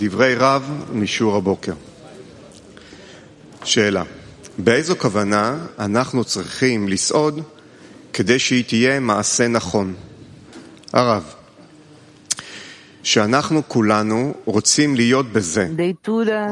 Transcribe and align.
דברי 0.00 0.34
רב 0.34 0.84
משיעור 0.92 1.36
הבוקר. 1.36 1.72
שאלה, 3.64 4.02
באיזו 4.58 4.96
כוונה 4.98 5.66
אנחנו 5.78 6.24
צריכים 6.24 6.88
לסעוד 6.88 7.40
כדי 8.12 8.38
שהיא 8.38 8.64
תהיה 8.64 9.00
מעשה 9.00 9.48
נכון? 9.48 9.94
הרב, 10.92 11.34
שאנחנו 13.02 13.68
כולנו 13.68 14.34
רוצים 14.44 14.96
להיות 14.96 15.26
בזה. 15.32 15.68
Leitura 15.76 16.06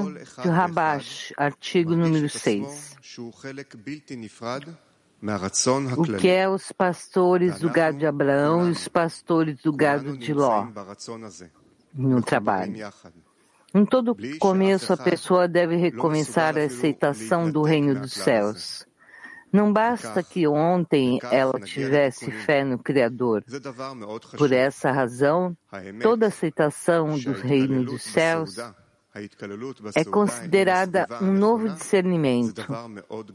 כל 0.05 0.17
אחד 0.23 0.43
de 0.45 0.49
ואחד 0.49 0.69
Rabash, 0.69 1.33
artigo 1.39 1.91
número 1.91 1.95
מרגיש 1.95 2.37
את 2.37 2.41
עצמו 2.47 2.69
6. 2.73 2.95
שהוא 3.03 3.33
חלק 3.35 3.75
בלתי 3.85 4.17
נפרד 4.17 4.63
מהרצון 5.23 5.87
O 5.87 5.91
que 5.91 6.01
הכללי. 6.01 6.45
é 6.45 6.49
os 6.49 6.73
pastores 6.73 7.59
do 7.61 7.71
gado 7.71 7.99
de 7.99 8.07
Abraão 8.07 8.69
e 8.69 8.71
os 8.71 8.89
pastores 8.89 9.57
do 9.65 9.73
gado 9.73 10.05
כולנו 10.05 10.17
de 10.17 10.33
Ló 10.35 10.41
נמצאים 10.41 10.75
ברצון 10.75 11.25
הזה. 11.25 11.47
no 11.97 12.01
מחוברים 12.01 12.23
trabalho? 12.31 13.22
Em 13.74 13.86
todo 13.86 14.16
começo, 14.40 14.94
a 14.94 14.98
pessoa 14.98 15.48
deve 15.48 15.76
recomeçar 15.76 16.58
a 16.58 16.66
aceitação 16.66 17.50
do 17.50 17.64
reino 17.64 18.00
dos 18.00 18.14
céus. 18.14 18.86
Não 19.52 19.72
basta 19.72 20.22
que 20.24 20.48
ontem 20.48 21.20
ela 21.32 21.60
tivesse 21.60 22.30
fé 22.32 22.64
no 22.64 22.78
Criador. 22.78 23.44
Por 24.38 24.52
essa 24.52 24.92
razão, 24.92 25.56
toda 26.02 26.28
aceitação 26.28 27.18
do 27.18 27.32
reino 27.34 27.84
dos 27.84 28.04
céus 28.04 28.58
é 29.96 30.04
considerada 30.04 31.08
um 31.22 31.32
novo 31.32 31.70
discernimento, 31.70 32.66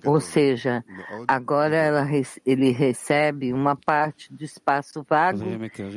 ou 0.04 0.20
seja, 0.20 0.84
agora 1.28 1.76
ela, 1.76 2.08
ele 2.44 2.70
recebe 2.72 3.52
uma 3.52 3.76
parte 3.76 4.32
do 4.32 4.42
espaço 4.42 5.04
vago 5.08 5.44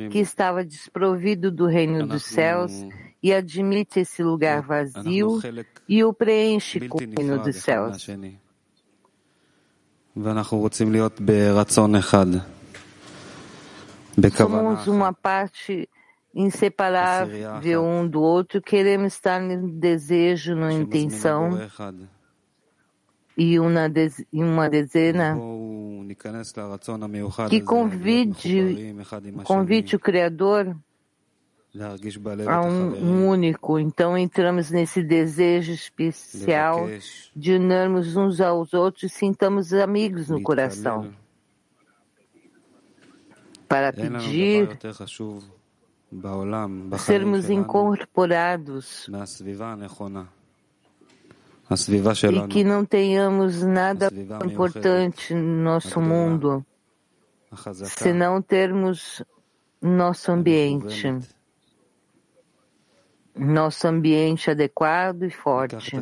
que 0.08 0.20
estava 0.20 0.64
desprovido 0.64 1.50
do 1.50 1.66
reino 1.66 2.06
dos 2.06 2.24
céus 2.24 2.72
e 3.22 3.32
admite 3.32 4.00
esse 4.00 4.22
lugar 4.22 4.62
vazio 4.62 5.40
e 5.88 6.02
o 6.02 6.12
preenche 6.12 6.88
com 6.88 6.98
o 6.98 7.00
reino 7.00 7.38
dos 7.38 7.56
céus. 7.56 8.06
Somos 14.36 14.86
uma 14.88 15.12
parte 15.12 15.88
inseparável 16.34 17.84
um 17.84 18.08
do 18.08 18.20
outro, 18.20 18.60
queremos 18.60 19.14
estar 19.14 19.40
no 19.40 19.68
desejo, 19.68 20.54
na 20.54 20.72
intenção 20.72 21.50
e 23.36 23.58
uma, 23.58 23.88
dezena 23.88 25.38
que 27.48 27.60
convide, 27.60 28.94
convide 29.44 29.96
o 29.96 29.98
Criador 29.98 30.76
a 32.48 32.60
um 32.60 33.28
único. 33.28 33.78
Então 33.78 34.16
entramos 34.16 34.70
nesse 34.70 35.02
desejo 35.02 35.72
especial 35.72 36.86
de 37.34 37.54
unirmos 37.54 38.14
uns 38.16 38.40
aos 38.40 38.74
outros 38.74 39.04
e 39.04 39.08
sintamos 39.08 39.72
amigos 39.72 40.28
no 40.28 40.42
coração. 40.42 41.12
Para 43.66 43.90
pedir 43.90 44.78
sermos 46.98 47.48
incorporados. 47.48 49.08
E 52.44 52.48
que 52.48 52.64
não 52.64 52.84
tenhamos 52.84 53.62
nada 53.62 54.10
importante 54.44 55.32
no 55.32 55.62
nosso 55.62 56.02
mundo, 56.02 56.62
se 57.86 58.12
não 58.12 58.42
termos 58.42 59.22
nosso 59.80 60.30
ambiente 60.30 61.18
nosso 63.34 63.86
ambiente 63.88 64.50
adequado 64.50 65.22
e 65.24 65.30
forte. 65.30 65.96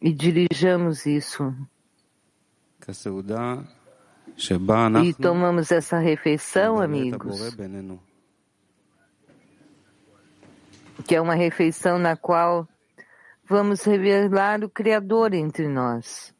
E 0.00 0.12
dirijamos 0.12 1.06
isso. 1.06 1.54
E 5.04 5.14
tomamos 5.14 5.70
essa 5.70 5.98
refeição, 5.98 6.80
amigos, 6.80 7.40
que 11.06 11.14
é 11.14 11.20
uma 11.20 11.34
refeição 11.34 11.98
na 11.98 12.16
qual 12.16 12.68
vamos 13.48 13.82
revelar 13.84 14.64
o 14.64 14.68
Criador 14.68 15.32
entre 15.34 15.68
nós. 15.68 16.33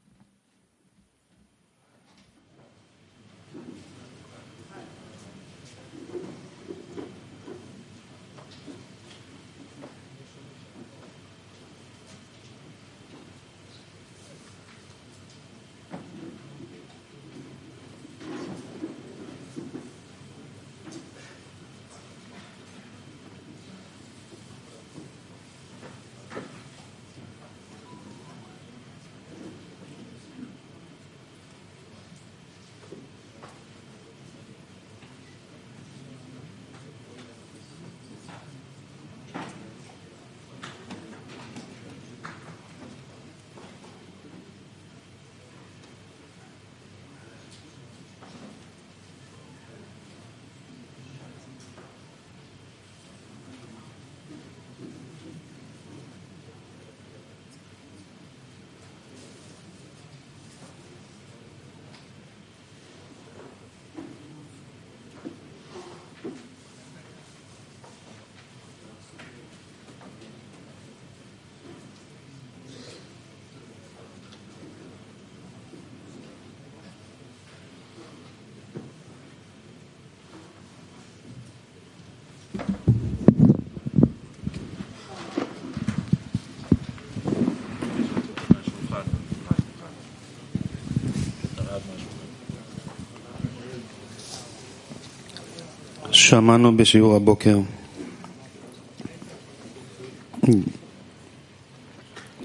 שמענו 96.24 96.78
בשיעור 96.78 97.16
הבוקר. 97.16 97.58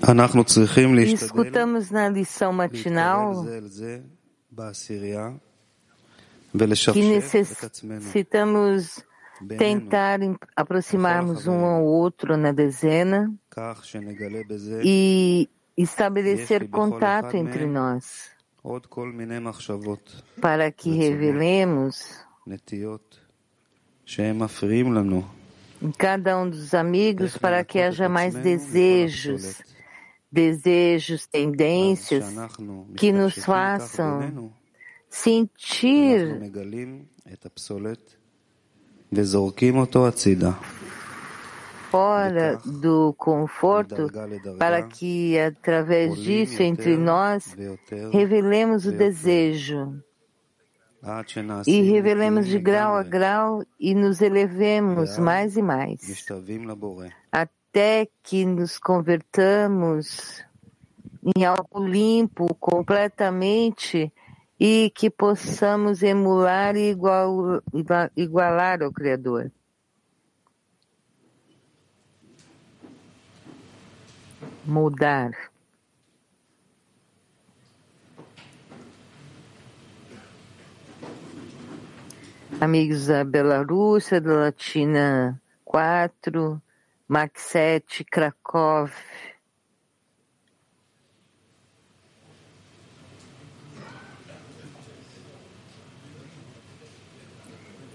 אנחנו 0.09 0.45
צריכים 0.45 0.93
E 0.93 0.97
להשתדל 0.97 1.27
escutamos 1.27 1.91
na 1.91 2.09
lição 2.15 2.53
להתקרב 2.61 2.71
matinal 2.71 3.35
זה 3.45 3.59
אל 3.59 3.67
זה 3.67 3.99
בעשירייה 4.53 5.29
que 5.29 6.59
ולשפשף 6.61 7.53
את 7.59 7.65
עצמנו 7.65 8.01
necessitamos 8.01 9.03
בינינו, 9.41 9.59
tentar 9.59 10.19
em- 10.23 10.37
aproximarmos 10.57 11.47
um 11.47 11.65
ao 11.65 11.85
outro 11.85 12.37
na 12.37 12.53
dezena 12.53 13.31
כך 13.51 13.85
שנגלה 13.85 14.41
בזה 14.49 14.83
e 14.83 15.49
estabelecer 15.81 16.63
Esse 16.63 16.69
contato 16.69 17.27
Bechol 17.33 17.41
entre 17.41 17.65
Echad 17.65 17.75
nós, 17.75 18.05
עוד 18.63 18.87
כל 18.87 19.13
מיני 19.13 19.39
מחשבות, 19.39 20.23
para 20.41 20.71
que 20.71 20.91
Rachonot. 20.91 21.01
revelemos 21.01 21.95
em 25.82 25.92
cada 25.92 26.38
um 26.38 26.50
dos 26.50 26.74
amigos 26.74 27.38
para 27.38 27.64
que 27.64 27.80
haja 27.80 28.10
mais 28.10 28.34
desejos, 28.34 29.62
desejos, 30.32 31.26
tendências 31.28 32.26
que 32.98 33.12
nos 33.12 33.36
façam 33.36 34.52
sentir 35.10 36.52
fora 41.90 42.60
do 42.66 43.14
conforto 43.18 44.12
para 44.60 44.84
que 44.84 45.40
através 45.40 46.16
disso 46.16 46.62
entre 46.62 46.96
nós 46.96 47.56
revelemos 48.12 48.86
o 48.86 48.92
desejo 48.92 50.02
e 51.66 51.82
revelemos 51.82 52.48
de 52.48 52.60
grau 52.60 52.96
a 52.96 53.04
grau 53.04 53.64
e 53.80 53.96
nos 53.96 54.22
elevemos 54.22 55.18
mais 55.18 55.56
e 55.56 55.62
mais, 55.62 56.28
até 57.32 58.08
que 58.24 58.46
nos 58.46 58.78
convertamos 58.78 60.44
em 61.24 61.46
algo 61.46 61.86
limpo 61.86 62.54
completamente 62.56 64.12
e 64.60 64.92
que 64.94 65.10
possamos 65.10 66.04
emular 66.04 66.76
e 66.76 66.90
igual, 66.90 67.62
igualar 68.16 68.84
ao 68.84 68.92
Criador. 68.92 69.52
Mudar. 74.66 75.49
Amigos 82.58 83.08
da 83.08 83.24
Bielorrússia, 83.24 84.20
da 84.20 84.34
Latina 84.34 85.42
4, 85.64 86.62
Max 87.08 87.42
7, 87.44 88.04
Krakow, 88.04 88.90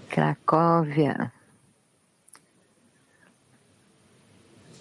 Cracóvia, 0.08 1.30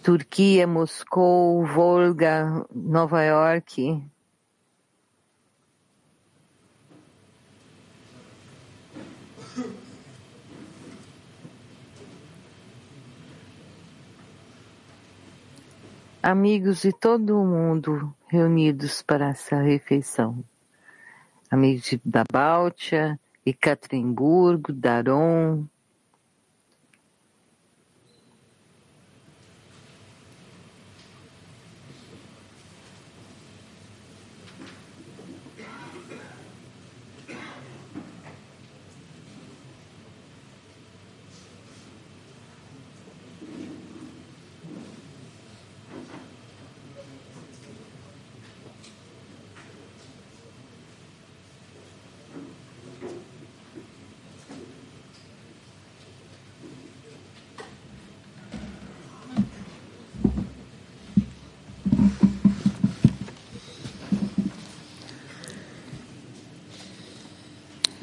Turquia, 0.02 0.66
Moscou, 0.66 1.66
Volga, 1.66 2.66
Nova 2.74 3.24
York, 3.24 4.13
amigos 16.24 16.84
de 16.84 16.94
todo 16.94 17.44
mundo 17.44 18.16
reunidos 18.30 19.02
para 19.02 19.32
essa 19.32 19.62
refeição. 19.62 20.42
Amigos 21.52 22.00
da 22.06 22.24
Báltia, 22.32 23.20
Ekaterimburgo, 23.46 24.72
Daron, 24.72 25.66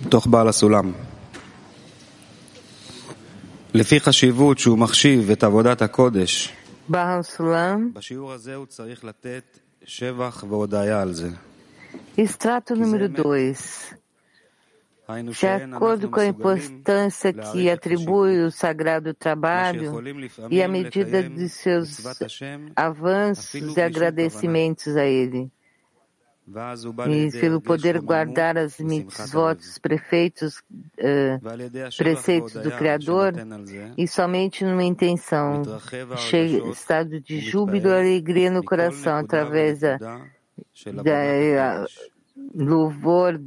מתוך 0.09 0.27
בעל 0.27 0.47
הסולם. 0.47 0.91
לפי 3.73 3.99
חשיבות 3.99 4.59
שהוא 4.59 4.77
מחשיב 4.77 5.31
את 5.31 5.43
עבודת 5.43 5.81
הקודש, 5.81 6.53
Barra 6.91 7.23
Sulam, 7.37 7.93
בשיעור 7.93 8.33
הזה 8.33 8.55
הוא 8.55 8.65
צריך 8.65 9.03
לתת 9.03 9.59
שבח 9.85 10.43
והודיה 10.49 11.01
על 11.01 11.13
זה. 11.13 11.29
extrato 12.17 12.73
número 12.73 13.07
2. 13.09 13.95
היינו 15.07 15.31
De 15.31 15.33
שאין 15.33 15.73
acordo 15.73 16.05
אנחנו 16.05 16.07
com 16.07 16.19
a 16.19 16.23
מסוגלים 16.23 16.29
importância 16.29 17.33
que 17.33 17.37
להעריך 17.37 17.73
את 17.73 17.83
atribui 17.83 18.47
o 18.47 18.51
sagrado 18.51 19.07
מה 19.07 19.13
trabalho 19.13 19.79
שיכולים 19.79 20.15
e 20.15 20.19
à 20.19 20.25
לפעמים 20.25 20.71
medida 20.71 21.19
לקיים 21.19 21.35
de 21.35 21.49
seus 21.49 21.99
מצוות 21.99 22.21
השם, 22.21 22.65
avanços 22.75 23.77
e 23.77 23.81
agradecimentos 23.81 24.95
a 24.95 25.05
Ele. 25.05 25.47
e 27.08 27.30
pelo 27.30 27.60
poder 27.60 28.00
guardar 28.00 28.58
as 28.58 28.78
mitzvot, 28.78 29.60
os 29.60 29.78
prefeitos, 29.78 30.62
eh, 30.98 31.38
uh, 31.40 31.96
preceitos 31.96 32.54
do 32.54 32.70
Criador, 32.72 33.34
e 33.96 34.08
somente 34.08 34.64
numa 34.64 34.82
intenção, 34.82 35.62
cheio, 36.16 36.70
estado 36.70 37.20
de 37.20 37.40
júbilo 37.40 37.88
e 37.88 37.92
alegria 37.92 38.50
no 38.50 38.64
coração, 38.64 39.16
através 39.16 39.80
da, 39.80 39.96
da 39.96 41.24
eh, 41.24 41.84
louvor, 42.54 43.40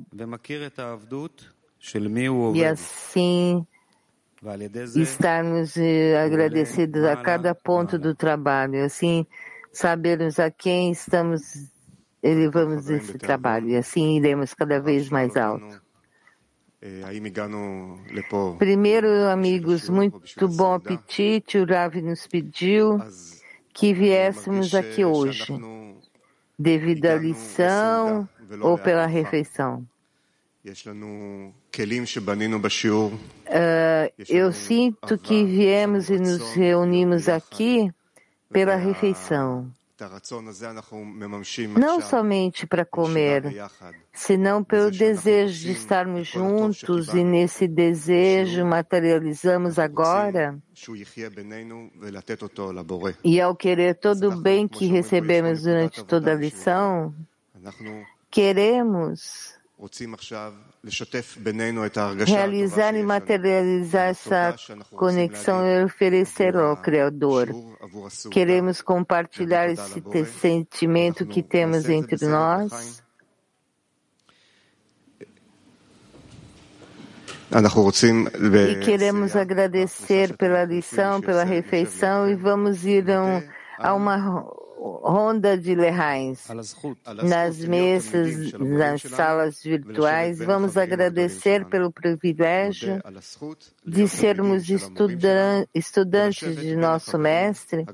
e 2.56 2.66
assim 2.66 3.68
estarmos 4.96 5.78
eh, 5.78 6.22
agradecidos 6.22 7.04
a 7.04 7.16
cada 7.18 7.56
ponto 7.56 7.98
do 7.98 8.14
trabalho, 8.14 8.84
assim 8.84 9.26
sabermos 9.72 10.38
a 10.40 10.52
quem 10.52 10.92
estamos 10.92 11.72
elevamos 12.24 12.90
esse 12.90 13.18
trabalho 13.18 13.70
e 13.70 13.76
assim 13.76 14.16
iremos 14.16 14.54
cada 14.54 14.80
vez 14.80 15.10
mais 15.10 15.36
alto. 15.36 15.84
Primeiro, 18.58 19.08
amigos, 19.30 19.90
muito 19.90 20.48
bom 20.48 20.74
apetite. 20.74 21.58
O 21.58 21.66
Ravi 21.66 22.02
nos 22.02 22.26
pediu 22.26 23.00
que 23.74 23.94
viéssemos 23.94 24.74
aqui 24.74 25.06
hoje, 25.06 25.54
devido 26.58 27.06
à 27.06 27.16
lição 27.16 28.28
ou 28.62 28.78
pela 28.78 29.06
refeição. 29.06 29.86
Uh, 33.48 34.14
eu 34.30 34.52
sinto 34.54 35.18
que 35.18 35.44
viemos 35.44 36.10
e 36.10 36.18
nos 36.18 36.54
reunimos 36.54 37.28
aqui 37.28 37.92
pela 38.50 38.76
refeição. 38.76 39.70
Não 41.80 42.02
somente 42.02 42.68
para 42.68 42.86
comer, 42.86 43.44
senão 44.12 44.64
pelo 44.64 44.92
desejo 44.92 45.60
de 45.60 45.72
estarmos 45.72 46.28
juntos 46.28 47.14
e 47.14 47.24
nesse 47.24 47.68
desejo 47.68 48.66
materializamos 48.66 49.80
agora. 49.80 50.58
E 53.24 53.42
ao 53.42 53.56
querer 53.56 53.96
todo 53.96 54.30
o 54.30 54.42
bem 54.42 54.68
que 54.68 54.86
recebemos 54.88 55.64
durante 55.64 56.04
toda 56.04 56.32
a 56.32 56.36
lição, 56.36 57.14
queremos 58.30 59.53
realizar 62.26 62.96
e 62.96 63.04
materializar 63.04 64.10
essa 64.10 64.56
conexão 64.92 65.66
e 65.66 65.70
é 65.70 65.84
oferecer 65.84 66.56
ao 66.56 66.78
Criador. 66.78 67.50
Queremos 68.32 68.82
compartilhar 68.82 69.70
esse 69.70 70.02
sentimento 70.40 71.26
que 71.26 71.44
temos 71.44 71.90
entre 71.90 72.26
nós. 72.28 73.04
E 78.72 78.80
queremos 78.86 79.36
agradecer 79.36 80.36
pela 80.38 80.64
lição, 80.64 81.22
pela 81.22 81.44
refeição 81.44 82.28
e 82.30 82.36
vamos 82.36 82.86
ir 82.86 83.06
a 83.78 83.94
uma 83.94 84.63
ronda 84.84 85.58
de 85.58 85.74
Lerrains, 85.74 86.46
nas 87.24 87.58
mesas, 87.60 88.52
nas 88.54 89.02
salas 89.02 89.64
virtuais. 89.64 90.40
Vamos 90.40 90.76
agradecer 90.76 91.66
pelo 91.66 91.90
privilégio 91.90 93.02
de 93.86 94.08
sermos 94.10 94.70
estudan 94.70 95.66
estudantes 95.74 96.58
de 96.58 96.76
nosso 96.76 97.18
mestre 97.18 97.86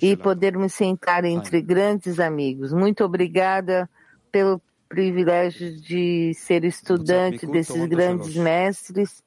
e 0.00 0.16
podermos 0.16 0.72
sentar 0.72 1.24
entre 1.24 1.60
grandes 1.60 2.18
amigos. 2.18 2.72
Muito 2.72 3.04
obrigada 3.04 3.88
pelo 4.32 4.60
privilégio 4.88 5.78
de 5.82 6.32
ser 6.34 6.64
estudante 6.64 7.46
desses 7.46 7.84
grandes 7.86 8.34
mestres 8.34 9.22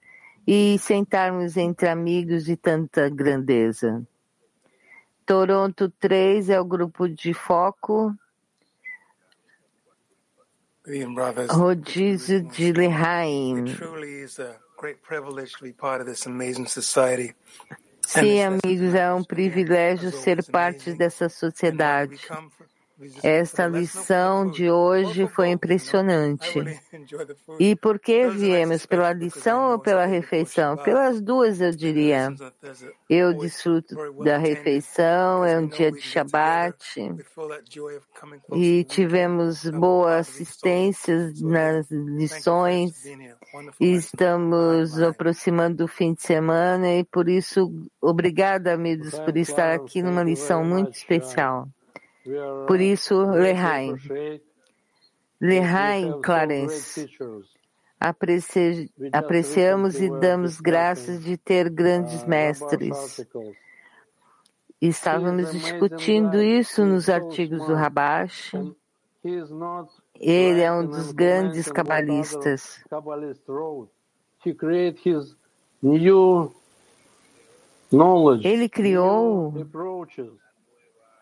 e 0.47 0.75
sentarmos 0.79 1.55
entre 1.55 1.87
amigos 1.87 2.45
de 2.45 2.57
tanta 2.57 3.07
grandeza. 3.09 4.03
Toronto 5.31 5.89
3 5.89 6.49
é 6.49 6.59
o 6.59 6.65
grupo 6.65 7.07
de 7.07 7.33
foco, 7.33 8.13
rodízio 11.49 12.43
de 12.49 12.73
Lehaim. 12.73 13.63
Sim, 18.05 18.41
amigos, 18.41 18.93
é 18.93 19.13
um 19.13 19.23
privilégio 19.23 20.11
ser 20.11 20.43
parte 20.51 20.91
dessa 20.93 21.29
sociedade. 21.29 22.19
Esta 23.23 23.67
lição 23.67 24.49
de 24.49 24.69
hoje 24.69 25.27
foi 25.27 25.49
impressionante. 25.49 26.63
E 27.59 27.75
por 27.75 27.99
que 27.99 28.27
viemos? 28.29 28.85
Pela 28.85 29.11
lição 29.13 29.71
ou 29.71 29.79
pela 29.79 30.05
refeição? 30.05 30.77
Pelas 30.77 31.21
duas, 31.21 31.61
eu 31.61 31.71
diria. 31.71 32.33
Eu 33.09 33.33
desfruto 33.33 33.95
da 34.23 34.37
refeição, 34.37 35.43
é 35.43 35.57
um 35.57 35.67
dia 35.67 35.91
de 35.91 36.01
Shabat, 36.01 37.13
e 38.53 38.83
tivemos 38.83 39.69
boa 39.69 40.17
assistência 40.17 41.31
nas 41.41 41.89
lições, 41.89 43.03
e 43.79 43.93
estamos 43.93 45.01
aproximando 45.01 45.77
do 45.77 45.87
fim 45.87 46.13
de 46.13 46.21
semana, 46.21 46.95
e 46.95 47.03
por 47.03 47.27
isso, 47.27 47.71
obrigada, 47.99 48.73
amigos, 48.73 49.17
por 49.19 49.35
estar 49.37 49.73
aqui 49.73 50.01
numa 50.01 50.23
lição 50.23 50.63
muito 50.63 50.93
especial. 50.93 51.67
Por 52.67 52.79
isso, 52.79 53.15
Lehaim. 53.31 53.95
Lehaim, 55.39 56.21
Clarence. 56.21 57.09
Apreci 57.99 58.91
apreciamos 59.11 60.01
e 60.01 60.09
damos 60.09 60.59
graças 60.59 61.23
de 61.23 61.37
ter 61.37 61.69
grandes 61.69 62.23
mestres. 62.25 63.25
Estávamos 64.81 65.51
discutindo 65.51 66.41
isso 66.41 66.83
nos 66.83 67.09
artigos 67.09 67.65
do 67.67 67.75
Rabash. 67.75 68.53
Ele 70.19 70.61
é 70.61 70.71
um 70.71 70.85
dos 70.87 71.11
grandes 71.11 71.71
cabalistas. 71.71 72.83
Ele 78.43 78.69
criou 78.69 79.53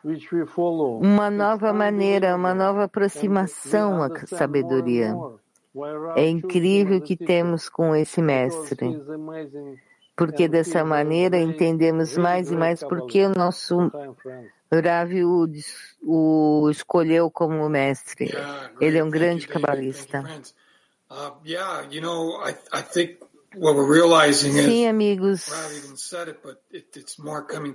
uma 0.03 1.29
nova 1.29 1.73
maneira, 1.73 2.35
uma 2.35 2.53
nova 2.53 2.85
aproximação 2.85 4.01
à 4.01 4.09
sabedoria. 4.27 5.13
É 6.15 6.27
incrível 6.27 7.01
que 7.01 7.15
temos 7.15 7.69
com 7.69 7.95
esse 7.95 8.21
mestre, 8.21 8.99
porque 10.15 10.47
dessa 10.47 10.83
maneira 10.83 11.37
entendemos 11.37 12.17
mais 12.17 12.51
e 12.51 12.55
mais 12.55 12.83
porque 12.83 13.25
o 13.25 13.29
nosso 13.29 13.91
Rav 14.71 15.11
o, 15.23 15.47
o 16.03 16.69
escolheu 16.69 17.29
como 17.31 17.67
mestre. 17.69 18.31
Ele 18.79 18.97
é 18.97 19.03
um 19.03 19.09
grande 19.09 19.47
cabalista. 19.47 20.23
Sim, 24.63 24.87
amigos, 24.87 25.47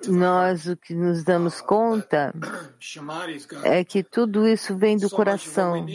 nós 0.06 0.66
o 0.66 0.76
que 0.76 0.94
nos 0.94 1.24
damos 1.24 1.60
conta 1.60 2.32
é 3.64 3.84
que 3.84 4.02
tudo 4.02 4.46
isso 4.46 4.76
vem 4.76 4.96
do 4.96 5.10
coração. 5.10 5.86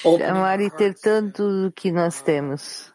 Chamar 0.00 0.60
e 0.60 0.70
ter 0.70 0.94
tanto 0.94 1.62
do 1.62 1.72
que 1.72 1.92
nós 1.92 2.20
temos. 2.22 2.92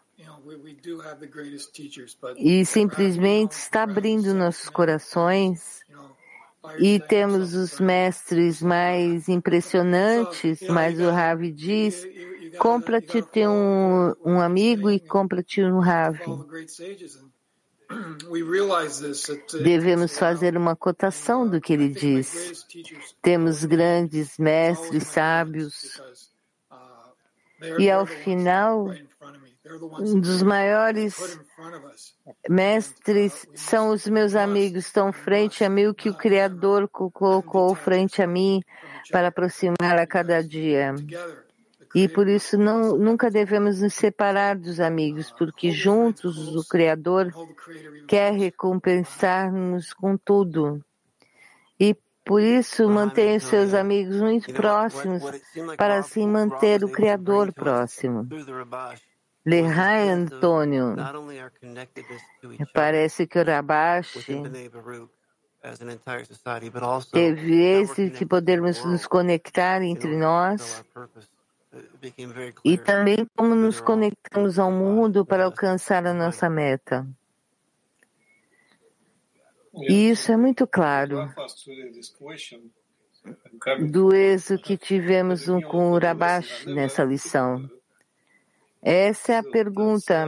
E 2.37 2.65
simplesmente 2.65 3.51
está 3.53 3.83
abrindo 3.83 4.33
nossos 4.33 4.69
corações 4.69 5.80
e 6.79 6.99
temos 6.99 7.55
os 7.55 7.79
mestres 7.79 8.61
mais 8.61 9.27
impressionantes, 9.27 10.61
mas 10.69 10.99
o 10.99 11.09
Ravi 11.09 11.51
diz, 11.51 12.07
compra-te 12.57 13.21
ter 13.21 13.47
um, 13.47 14.13
um 14.23 14.39
amigo 14.39 14.89
e 14.89 14.99
compra-te 14.99 15.63
um 15.63 15.79
Ravi. 15.79 16.25
Devemos 19.61 20.17
fazer 20.17 20.55
uma 20.55 20.75
cotação 20.75 21.47
do 21.47 21.59
que 21.59 21.73
ele 21.73 21.89
diz. 21.89 22.65
Temos 23.21 23.65
grandes 23.65 24.37
mestres 24.37 25.07
sábios 25.07 26.01
e 27.77 27.91
ao 27.91 28.05
final 28.05 28.93
um 29.99 30.19
dos 30.19 30.41
maiores 30.41 31.39
mestres 32.49 33.47
são 33.55 33.89
os 33.89 34.07
meus 34.07 34.35
amigos, 34.35 34.85
estão 34.85 35.11
frente 35.11 35.63
a 35.63 35.69
mim, 35.69 35.87
o 35.87 35.93
que 35.93 36.09
o 36.09 36.17
Criador 36.17 36.87
colocou 36.89 37.73
frente 37.75 38.21
a 38.21 38.27
mim 38.27 38.61
para 39.11 39.27
aproximar 39.27 39.97
a 39.99 40.07
cada 40.07 40.43
dia. 40.43 40.93
E 41.93 42.07
por 42.07 42.27
isso 42.27 42.57
não, 42.57 42.97
nunca 42.97 43.29
devemos 43.29 43.81
nos 43.81 43.93
separar 43.93 44.55
dos 44.55 44.79
amigos, 44.79 45.31
porque 45.31 45.71
juntos 45.71 46.55
o 46.55 46.65
Criador 46.67 47.31
quer 48.07 48.33
recompensar-nos 48.33 49.93
com 49.93 50.17
tudo. 50.17 50.83
E 51.77 51.95
por 52.23 52.41
isso 52.41 52.87
mantenha 52.87 53.37
os 53.37 53.43
seus 53.43 53.73
amigos 53.73 54.21
muito 54.21 54.53
próximos, 54.53 55.23
para 55.75 55.97
assim 55.97 56.25
manter 56.27 56.83
o 56.83 56.89
Criador 56.89 57.51
próximo. 57.51 58.25
Lehai 59.45 60.09
Antônio, 60.09 60.95
parece 62.73 63.25
que 63.25 63.39
o 63.39 63.43
Rabash 63.43 64.27
teve 67.11 67.63
esse 67.63 68.09
de 68.09 68.25
podermos 68.25 68.83
nos 68.85 69.07
conectar 69.07 69.81
entre 69.81 70.15
nós 70.15 70.83
e 72.63 72.77
também 72.77 73.25
como 73.35 73.55
nos 73.55 73.79
conectamos 73.81 74.59
ao 74.59 74.71
mundo 74.71 75.25
para 75.25 75.45
alcançar 75.45 76.05
a 76.05 76.13
nossa 76.13 76.49
meta. 76.49 77.07
E 79.73 80.09
isso 80.09 80.31
é 80.31 80.37
muito 80.37 80.67
claro. 80.67 81.33
do 83.89 84.13
êxito 84.13 84.61
que 84.61 84.77
tivemos 84.77 85.45
com 85.69 85.91
o 85.91 85.97
Rabash 85.97 86.65
nessa 86.65 87.03
lição. 87.03 87.69
Essa 88.81 89.33
é 89.33 89.37
a 89.37 89.43
pergunta. 89.43 90.27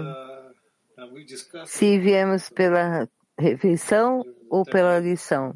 Se 1.65 1.97
viemos 1.97 2.49
pela 2.49 3.09
refeição 3.37 4.23
ou 4.49 4.63
pela 4.63 4.99
lição? 4.99 5.55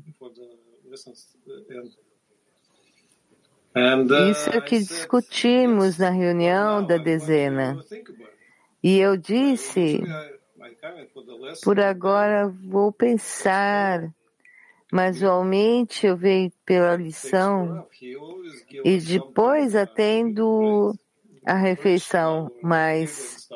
Isso 4.32 4.50
é 4.50 4.58
o 4.58 4.62
que 4.64 4.80
discutimos 4.80 6.00
na 6.00 6.10
reunião 6.10 6.84
da 6.84 6.98
dezena. 6.98 7.80
E 8.82 8.98
eu 8.98 9.16
disse, 9.16 10.02
por 11.64 11.80
agora 11.80 12.48
vou 12.48 12.92
pensar, 12.92 14.12
mas 14.92 15.18
atualmente 15.18 16.08
eu 16.08 16.18
vejo 16.18 16.52
pela 16.66 16.96
lição 16.96 17.88
e 18.84 18.98
depois 18.98 19.76
atendo 19.76 20.98
a 21.48 21.56
refeição, 21.56 22.52
mas 22.62 23.48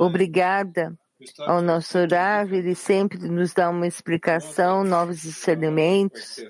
obrigada 0.00 0.92
ao 1.40 1.62
nosso 1.62 1.96
Rav, 2.10 2.52
ele 2.52 2.74
sempre 2.74 3.18
nos 3.18 3.54
dá 3.54 3.70
uma 3.70 3.86
explicação, 3.86 4.82
novos 4.82 5.22
discernimentos, 5.22 6.40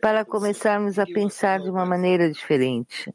para 0.00 0.24
começarmos 0.24 0.98
a 0.98 1.06
pensar 1.06 1.60
de 1.60 1.70
uma 1.70 1.86
maneira 1.86 2.30
diferente. 2.30 3.14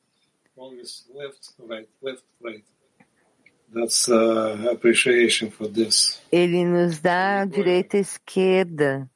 Ele 6.32 6.66
nos 6.66 7.00
dá 7.00 7.44
direita 7.44 7.98
e 7.98 8.02
esquerda. 8.02 9.10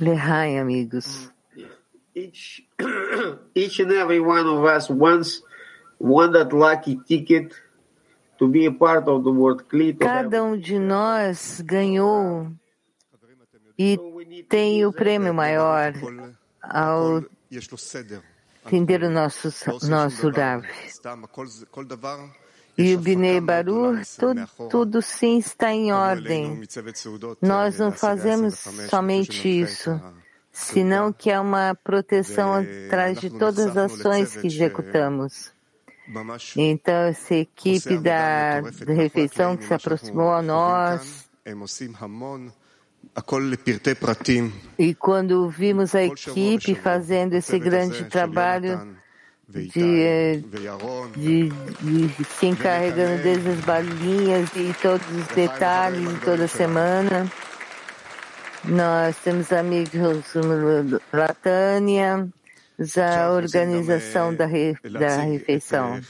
Lehai, 0.00 0.58
amigos. 0.58 1.30
Each, 2.14 2.62
each 3.54 3.80
and 3.80 3.92
every 3.92 4.20
one 4.20 4.46
of 4.46 4.64
us 4.64 4.88
wants 4.88 5.42
that 6.00 6.52
lucky 6.52 6.98
ticket 7.06 7.54
to 8.38 8.48
be 8.48 8.66
a 8.66 8.72
part 8.72 9.08
of 9.08 9.24
the 9.24 9.30
world. 9.30 9.64
Cada 9.98 10.42
um 10.42 10.58
de 10.58 10.78
nós 10.78 11.60
ganhou 11.62 12.52
e 13.78 13.98
tem 14.48 14.84
o 14.84 14.92
prêmio 14.92 15.34
maior 15.34 15.92
ao 16.62 17.24
entender 18.64 19.02
o 19.02 19.10
nosso, 19.10 19.48
nosso 19.86 20.30
Rav. 20.30 20.62
E 22.78 22.94
o 22.94 22.98
Binei 22.98 23.40
Baruch, 23.40 24.16
tudo, 24.18 24.46
tudo 24.70 25.02
sim 25.02 25.38
está 25.38 25.72
em 25.72 25.92
ordem. 25.92 26.60
Nós 27.40 27.78
não 27.78 27.90
fazemos 27.90 28.54
somente 28.90 29.48
isso, 29.48 29.98
senão 30.52 31.12
que 31.12 31.30
é 31.30 31.40
uma 31.40 31.74
proteção 31.74 32.52
atrás 32.52 33.18
de 33.18 33.30
todas 33.30 33.76
as 33.76 33.92
ações 33.92 34.36
que 34.36 34.46
executamos. 34.46 35.52
Então, 36.56 36.94
essa 36.94 37.34
equipe 37.34 37.98
da, 37.98 38.60
da 38.60 38.92
refeição 38.94 39.56
que 39.56 39.64
se 39.64 39.74
aproximou 39.74 40.30
a 40.32 40.42
nós, 40.42 41.26
e 44.78 44.94
quando 44.94 45.48
vimos 45.48 45.94
a 45.94 46.02
equipe 46.02 46.74
fazendo 46.74 47.34
esse 47.34 47.58
grande 47.58 48.04
trabalho, 48.04 48.96
de, 49.48 49.68
de, 51.14 52.08
de 52.08 52.24
se 52.24 52.46
encarregando 52.46 53.22
desde 53.22 53.48
as 53.48 53.60
balinhas 53.60 54.50
e 54.56 54.74
todos 54.82 55.06
os 55.08 55.26
detalhes 55.28 56.08
de 56.08 56.20
toda 56.20 56.48
semana. 56.48 57.30
Nós 58.64 59.16
temos 59.18 59.52
amigos 59.52 60.34
Latânia, 61.12 62.28
a 62.96 63.30
organização 63.30 64.34
da, 64.34 64.46
re, 64.46 64.76
da 64.82 65.18
refeição. 65.18 66.00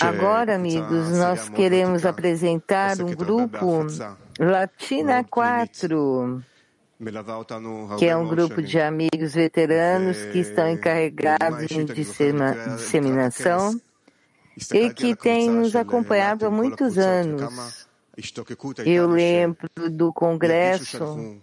Agora, 0.00 0.56
amigos, 0.56 1.10
nós 1.10 1.48
queremos 1.50 2.06
apresentar 2.06 3.00
um 3.00 3.14
grupo 3.14 3.86
Latina 4.40 5.22
4 5.24 6.42
que 7.96 8.06
é 8.06 8.16
um 8.16 8.26
grupo 8.26 8.60
de 8.60 8.80
amigos 8.80 9.34
veteranos 9.34 10.16
que 10.32 10.40
estão 10.40 10.68
encarregados 10.68 11.70
em 11.70 11.84
disseminação 11.84 13.80
e 14.74 14.90
que 14.90 15.14
tem 15.14 15.48
nos 15.48 15.76
acompanhado 15.76 16.44
há 16.44 16.50
muitos 16.50 16.98
anos. 16.98 17.86
Eu 18.84 19.06
lembro 19.08 19.68
do 19.92 20.12
congresso, 20.12 21.40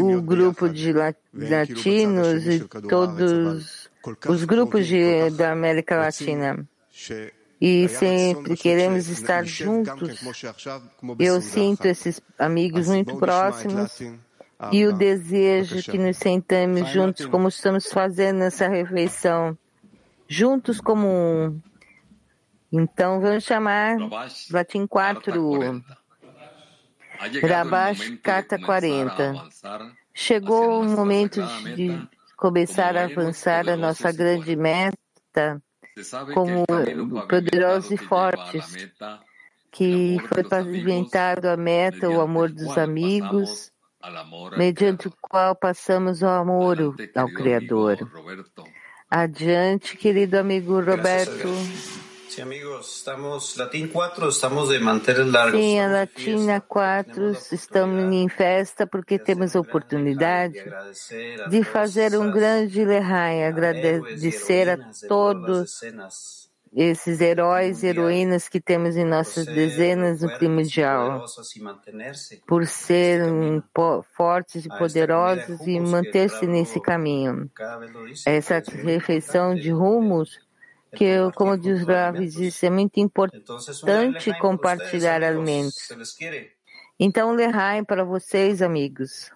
o 0.00 0.22
grupo 0.22 0.66
de 0.66 0.94
latinos 0.94 2.46
e 2.46 2.60
todos 2.88 3.90
os 4.26 4.44
grupos 4.44 4.86
de, 4.86 5.28
da 5.30 5.52
América 5.52 5.96
Latina. 5.98 6.66
E 7.60 7.86
sempre 7.88 8.56
queremos 8.56 9.08
estar 9.08 9.44
juntos. 9.44 10.20
Eu 11.18 11.42
sinto 11.42 11.84
esses 11.84 12.18
amigos 12.38 12.88
muito 12.88 13.18
próximos 13.18 14.00
e 14.72 14.86
o 14.86 14.92
desejo 14.92 15.82
que 15.82 15.98
nos 15.98 16.16
sentamos 16.16 16.88
juntos, 16.90 17.26
como 17.26 17.48
estamos 17.48 17.86
fazendo 17.92 18.38
nessa 18.38 18.68
refeição, 18.68 19.56
juntos 20.28 20.80
como 20.80 21.06
um. 21.06 21.60
Então 22.72 23.20
vamos 23.20 23.44
chamar 23.44 23.96
Latim 24.50 24.86
4, 24.86 25.84
Rabash 27.42 28.18
Carta 28.22 28.58
40. 28.58 29.48
Chegou 30.12 30.80
o 30.80 30.84
momento 30.84 31.40
de 31.76 32.00
começar 32.36 32.96
a 32.96 33.04
avançar 33.04 33.68
a 33.68 33.76
nossa 33.76 34.12
grande 34.12 34.56
meta 34.56 35.62
como 36.32 36.64
poderosos 37.28 37.90
e 37.92 37.96
fortes, 37.96 38.90
que 39.70 40.18
foi 40.28 40.42
pavimentado 40.42 41.48
a 41.48 41.56
meta, 41.56 42.08
o 42.08 42.20
amor 42.20 42.50
dos 42.50 42.76
amigos, 42.76 43.72
mediante 44.56 45.08
o 45.08 45.12
qual 45.20 45.54
passamos 45.54 46.22
ao 46.22 46.42
amor 46.42 46.78
ao 47.14 47.28
Criador. 47.28 47.98
Adiante, 49.10 49.96
querido 49.96 50.38
amigo 50.38 50.80
Roberto. 50.80 51.48
Sim, 52.28 52.42
amigos, 52.42 52.96
estamos 52.96 53.56
Latim 53.56 53.86
4, 53.86 54.28
estamos 54.28 54.68
de 54.68 54.80
manter 54.80 55.24
largos. 55.24 55.60
Sim, 55.60 55.78
a 55.78 55.86
Latina 55.86 56.60
4 56.60 57.30
estamos 57.52 58.12
em 58.12 58.28
festa 58.28 58.88
porque 58.88 59.20
temos 59.20 59.54
a 59.54 59.60
oportunidade 59.60 60.58
de 61.48 61.62
fazer 61.62 62.18
um 62.18 62.32
grande 62.32 62.84
Lehai, 62.84 63.44
agradecer 63.44 64.68
a 64.68 64.78
todos 65.06 65.80
esses 66.74 67.20
heróis 67.20 67.82
e 67.82 67.86
heroínas 67.86 68.48
que 68.48 68.60
temos 68.60 68.96
em 68.96 69.04
nossas 69.04 69.46
dezenas 69.46 70.22
no 70.22 70.36
primordial, 70.36 71.24
por 72.46 72.66
serem 72.66 73.62
fortes 74.16 74.66
e 74.66 74.68
poderosos 74.68 75.60
e 75.66 75.78
manter-se 75.78 76.46
nesse 76.46 76.80
caminho. 76.80 77.48
Essa 78.26 78.60
refeição 78.82 79.54
de 79.54 79.70
rumos, 79.70 80.40
que, 80.96 81.16
como 81.36 81.56
diz 81.56 81.86
Rav 81.86 82.18
disse, 82.18 82.66
é 82.66 82.70
muito 82.70 82.98
importante 82.98 84.36
compartilhar 84.40 85.22
alimentos. 85.22 85.88
Então, 86.98 87.32
Lehaim 87.32 87.84
para 87.84 88.04
vocês, 88.04 88.60
amigos. 88.62 89.30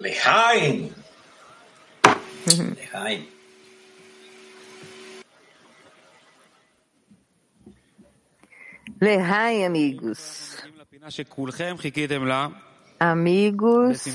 Lehaim! 0.00 0.92
Lehaim! 2.92 3.41
Lehai, 9.02 9.64
amigos. 9.64 10.58
Amigos, 13.00 14.06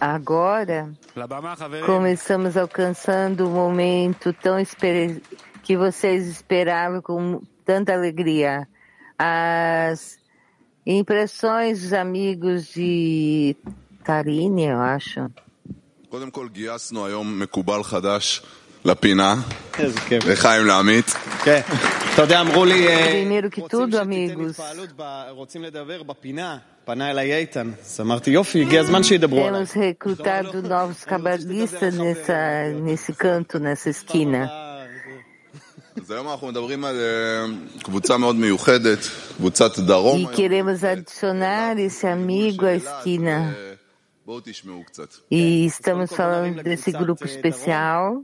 agora 0.00 0.90
começamos 1.84 2.56
alcançando 2.56 3.46
o 3.46 3.50
momento 3.50 4.32
tão 4.32 4.58
que 5.62 5.76
vocês 5.76 6.26
esperavam 6.26 7.02
com 7.02 7.42
tanta 7.66 7.92
alegria. 7.92 8.66
As 9.18 10.18
impressões 10.86 11.82
dos 11.82 11.92
amigos 11.92 12.68
de 12.68 13.54
Tarine, 14.02 14.68
eu 14.68 14.80
acho. 14.80 15.30
Primeiro 23.10 23.48
que 23.50 23.62
tudo, 23.68 23.98
amigos, 23.98 24.56
temos 29.52 29.72
recrutado 29.72 30.62
novos 30.62 31.04
cabalistas 31.04 31.94
nessa, 31.94 32.68
nesse 32.82 33.12
canto, 33.12 33.58
nessa 33.60 33.90
esquina. 33.90 34.50
E 40.16 40.26
queremos 40.34 40.82
adicionar 40.84 41.78
esse 41.78 42.06
amigo 42.06 42.64
à 42.66 42.74
esquina. 42.74 43.56
E 45.30 45.66
estamos 45.66 46.12
falando 46.12 46.62
desse 46.62 46.90
grupo 46.92 47.24
especial. 47.24 48.22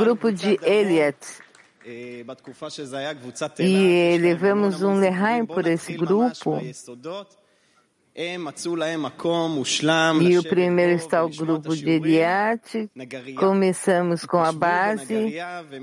O 0.00 0.04
grupo 0.04 0.30
de 0.30 0.58
Elliot. 0.62 1.16
E 3.60 4.18
levamos 4.18 4.82
um 4.82 5.00
Lehaim 5.00 5.46
por 5.46 5.66
esse 5.66 5.94
grupo. 5.94 6.60
E 10.20 10.38
o 10.38 10.42
primeiro 10.42 10.92
está 10.92 11.24
o 11.24 11.28
grupo 11.30 11.76
de 11.76 11.88
Eliat. 11.88 12.90
Começamos 13.38 14.26
com 14.26 14.38
a 14.38 14.50
base. 14.50 15.36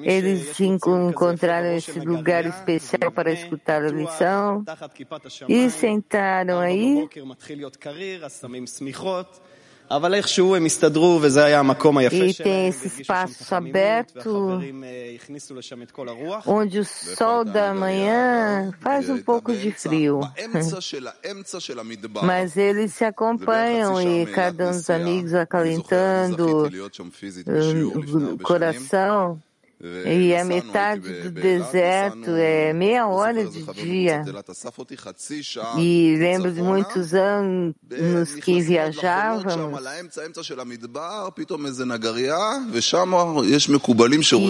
Eles 0.04 0.60
encontraram 0.60 1.74
esse 1.76 1.98
lugar 1.98 2.46
especial 2.46 3.10
para 3.10 3.32
escutar 3.32 3.84
a 3.84 3.88
lição 3.88 4.66
e 5.48 5.70
sentaram 5.70 6.60
aí. 6.60 7.08
E 12.40 12.44
tem 12.44 12.68
esse 12.68 13.02
espaço 13.02 13.54
aberto. 13.56 14.60
onde 16.48 16.80
o 16.80 16.86
sol 16.86 17.46
da 17.46 17.74
manhã 17.74 18.72
faz 18.82 19.10
um 19.10 19.22
pouco 19.22 19.54
de 19.56 19.72
frio. 19.72 20.22
Mas 22.26 22.58
eles 22.58 22.94
se 22.94 23.06
acompanham 23.06 24.02
e 24.02 24.26
cada 24.28 24.70
um 24.70 24.72
dos 24.72 24.90
amigos 24.90 25.34
acalentando 25.34 26.68
o 28.34 28.38
coração. 28.40 29.40
E 29.82 30.34
a 30.36 30.46
metade 30.46 31.02
do 31.24 31.32
deserto 31.32 32.32
é 32.32 32.72
meia 32.74 33.08
hora 33.08 33.46
de 33.46 33.62
dia. 33.74 34.24
E 35.78 36.16
lembro 36.18 36.52
de 36.52 36.62
muitos 36.62 37.14
anos 37.14 37.76
que 38.42 38.62
viajávamos. 38.62 39.54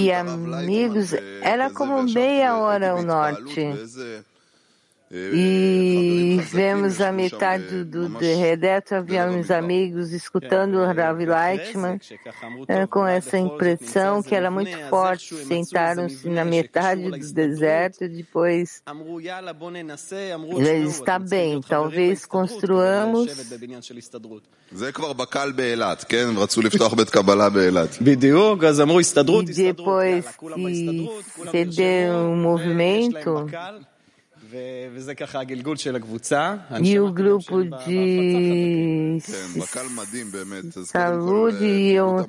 E 0.01 0.11
amigos, 0.11 1.13
era 1.41 1.69
como 1.71 2.03
meia 2.03 2.57
hora 2.57 2.91
ao 2.91 3.01
norte. 3.03 3.67
E 5.15 6.41
vemos 6.51 6.99
a 6.99 7.09
metade 7.09 7.85
do 7.85 8.17
Redeto, 8.17 8.95
havíamos 8.95 9.49
amigos 9.49 10.11
escutando 10.11 10.75
o 10.75 10.85
Rav 10.85 11.19
Leitman 11.19 11.99
com 12.89 13.07
essa 13.07 13.37
impressão 13.37 14.21
que 14.21 14.35
era 14.35 14.51
muito 14.51 14.77
forte. 14.89 15.33
Sentaram-se 15.45 16.27
na 16.27 16.43
metade 16.43 17.09
do 17.09 17.33
deserto 17.33 18.03
e 18.03 18.09
depois 18.09 18.83
ele 20.57 20.87
está 20.87 21.17
bem, 21.17 21.61
talvez 21.61 22.25
construamos. 22.25 23.31
E 27.99 29.63
depois 29.63 30.25
que 30.55 31.09
ceder 31.51 32.11
um 32.11 32.35
movimento, 32.35 33.47
E 36.81 36.99
o 36.99 37.11
grupo 37.11 37.63
de 37.63 39.17
saúde 40.85 41.65
iam 41.65 42.27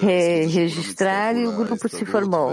re 0.00 0.46
registrar 0.46 1.36
e 1.36 1.46
o 1.46 1.52
grupo 1.56 1.88
se 1.88 2.04
formou. 2.04 2.52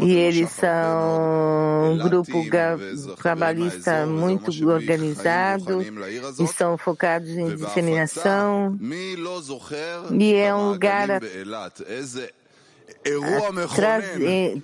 E 0.00 0.12
eles 0.12 0.50
são 0.50 1.92
um 1.92 1.98
grupo 1.98 2.44
trabalhista 3.16 4.06
muito 4.06 4.50
organizado, 4.68 5.84
estão 6.40 6.78
focados 6.78 7.30
em 7.30 7.56
disseminação 7.56 8.78
e 10.18 10.34
é 10.34 10.54
um 10.54 10.70
lugar 10.70 11.08
atrás, 13.64 14.04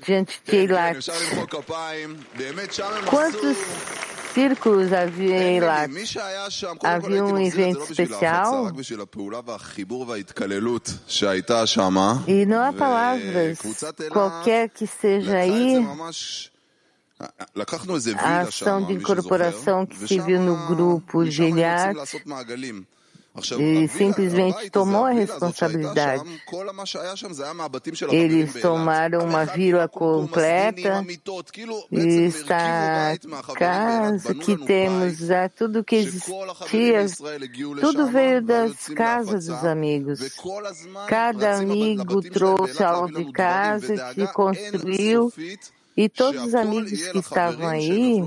diante 0.04 0.40
de 0.44 0.56
Eilat. 0.56 0.98
Quantos 3.08 3.56
círculos 4.34 4.92
havia 4.92 5.36
em 5.36 5.54
Eilat? 5.56 5.90
Havia 6.82 7.24
um 7.24 7.38
evento 7.38 7.82
especial? 7.90 8.72
E 12.26 12.46
não 12.46 12.62
há 12.62 12.72
palavras, 12.72 13.58
qualquer 14.10 14.68
que 14.68 14.86
seja 14.86 15.38
aí, 15.38 15.84
a 18.18 18.40
ação 18.42 18.84
de 18.84 18.92
incorporação 18.92 19.84
que 19.84 19.96
se 20.06 20.20
viu 20.20 20.40
no 20.40 20.66
grupo 20.68 21.24
de 21.24 21.42
Eliat 21.42 21.96
e 23.58 23.88
simplesmente 23.88 24.70
tomou 24.70 25.04
a 25.04 25.10
responsabilidade. 25.10 26.24
Eles 28.10 28.54
tomaram 28.60 29.20
uma 29.24 29.44
vila 29.44 29.88
completa 29.88 31.04
e 31.90 32.26
está 32.26 33.16
casa 33.54 34.34
que 34.34 34.56
temos 34.56 35.18
tudo 35.56 35.84
que 35.84 35.96
existia, 35.96 37.06
tudo 37.80 38.06
veio 38.06 38.42
das 38.42 38.88
casas 38.88 39.46
dos 39.46 39.64
amigos. 39.64 40.20
Cada 41.08 41.56
amigo 41.56 42.20
trouxe 42.22 42.82
algo 42.82 43.12
de 43.12 43.32
casa 43.32 44.14
que 44.14 44.26
construiu 44.28 45.32
e 45.96 46.08
todos 46.08 46.44
os 46.44 46.54
amigos 46.54 47.08
que 47.08 47.18
estavam 47.18 47.68
aí 47.68 48.22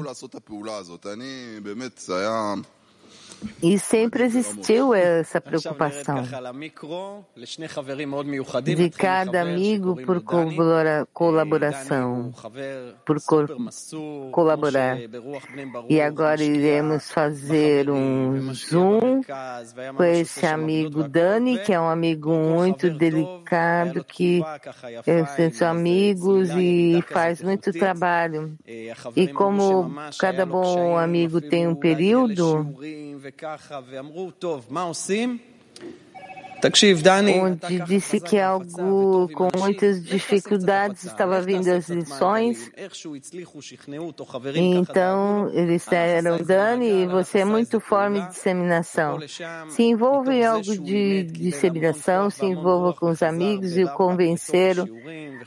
e 3.62 3.77
sempre 3.80 4.23
existiu 4.23 4.93
essa 4.93 5.39
preocupação. 5.41 6.23
De 8.63 8.89
cada 8.89 9.41
amigo 9.41 9.95
por 10.06 10.21
colaboração, 11.13 12.34
por 13.06 13.17
colaborar. 14.32 14.97
E 15.89 16.01
agora 16.01 16.43
iremos 16.43 17.12
fazer 17.12 17.89
um 17.89 18.54
Zoom 18.54 19.21
com 19.95 20.04
esse 20.04 20.45
amigo 20.45 21.08
Dani, 21.08 21.60
que 21.60 21.73
é 21.73 21.80
um 21.80 21.89
amigo 21.89 22.32
muito 22.32 22.89
delicado, 22.89 23.40
que 24.08 24.42
são 25.54 25.70
amigos 25.70 26.50
e 26.52 27.04
faz 27.10 27.42
muito 27.42 27.72
trabalho. 27.72 28.58
E 29.16 29.28
como 29.28 29.94
cada 30.18 30.46
bom 30.46 30.98
amigo 30.98 31.42
tem 31.42 31.68
um 31.68 31.76
período, 31.76 32.74
onde 37.41 37.80
disse 37.86 38.19
que 38.19 38.39
algo 38.39 39.30
com 39.34 39.50
muitas 39.58 40.04
dificuldades 40.04 41.06
estava 41.06 41.41
vindo 41.41 41.69
as 41.69 41.89
lições. 41.89 42.71
Então, 44.56 45.50
eles 45.54 45.82
disseram, 45.82 46.38
Dani, 46.43 47.08
você 47.08 47.39
é 47.39 47.45
muito 47.45 47.80
forma 47.80 48.19
de 48.21 48.30
disseminação. 48.30 49.19
Se 49.69 49.84
envolva 49.84 50.34
em 50.34 50.45
algo 50.45 50.78
de 50.78 51.24
disseminação, 51.24 52.30
se 52.30 52.45
envolva 52.45 52.93
com 52.93 53.10
os 53.10 53.24
amigos 53.24 53.76
e 53.78 53.84
o 53.84 53.93
convenceram 53.93 54.88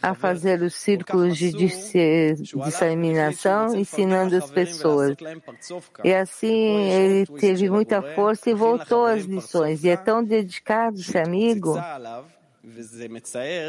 a 0.02 0.14
fazer 0.14 0.60
os 0.62 0.74
círculos 0.74 1.36
de 1.36 1.52
disseminação, 1.52 3.76
ensinando 3.76 4.36
as 4.36 4.50
pessoas. 4.50 5.16
E 6.02 6.12
assim 6.12 6.90
ele 6.90 7.26
teve 7.38 7.70
muita 7.70 8.02
força 8.02 8.50
e 8.50 8.54
voltou 8.54 9.06
às 9.06 9.24
lições. 9.24 9.84
E 9.84 9.88
é 9.88 9.96
tão 9.96 10.22
dedicado 10.22 10.98
esse 11.04 11.18
amigo 11.18 11.74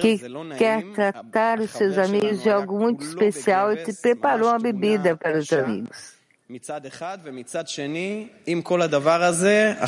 que 0.02 0.20
quer 0.58 0.84
tratar 0.94 1.60
os 1.60 1.72
seus 1.72 1.98
amigos 1.98 2.42
de 2.42 2.50
algo 2.50 2.80
muito 2.80 3.04
especial 3.04 3.74
e 3.74 3.84
te 3.84 3.94
preparou 3.94 4.50
uma 4.50 4.60
bebida 4.60 5.18
para 5.18 5.38
os 5.38 5.52
amigos. 5.52 6.15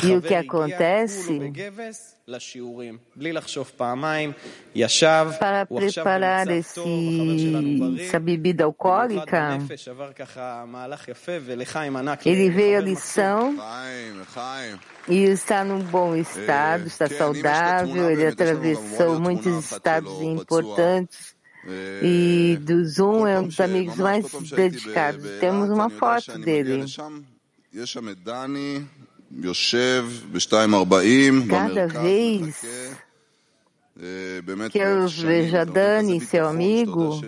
E 0.02 0.16
o 0.16 0.20
que 0.20 0.34
acontece? 0.34 1.38
para 5.38 5.64
preparar 5.66 6.48
esse, 6.48 6.80
essa 8.00 8.18
bebida 8.18 8.64
alcoólica, 8.64 9.58
ele 12.26 12.50
veio 12.50 12.78
a 12.78 12.80
lição. 12.80 13.56
E 15.08 15.22
está 15.24 15.64
num 15.64 15.78
bom 15.78 16.16
estado, 16.16 16.88
está 16.88 17.08
saudável, 17.08 18.10
ele 18.10 18.26
atravessou 18.26 19.20
muitos 19.20 19.70
estados 19.70 20.20
importantes 20.20 21.37
e 22.02 22.58
do 22.60 22.84
Zoom 22.86 23.26
é 23.26 23.38
um 23.38 23.46
dos 23.48 23.60
amigos 23.60 23.96
mais 23.96 24.26
dedicados. 24.50 25.24
Temos 25.40 25.70
uma 25.70 25.90
foto 25.90 26.38
dele. 26.38 26.84
Cada 31.48 31.86
vez 31.86 32.60
que 34.70 34.78
eu 34.78 35.08
vejo 35.08 35.56
a 35.56 35.64
Dani, 35.64 36.20
seu 36.20 36.46
amigo, 36.46 37.20